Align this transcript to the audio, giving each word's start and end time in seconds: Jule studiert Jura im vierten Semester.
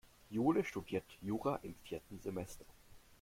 Jule 0.31 0.63
studiert 0.63 1.05
Jura 1.21 1.57
im 1.61 1.75
vierten 1.83 2.19
Semester. 2.21 2.65